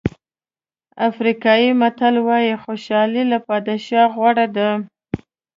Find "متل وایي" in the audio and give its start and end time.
1.81-2.53